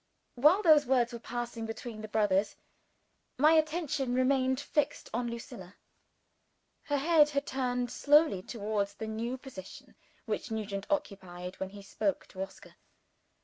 [0.33, 2.55] While those words were passing between the brothers,
[3.37, 5.75] my attention remained fixed on Lucilla.
[6.85, 9.93] Her head had turned slowly towards the new position
[10.25, 12.73] which Nugent occupied when he spoke to Oscar.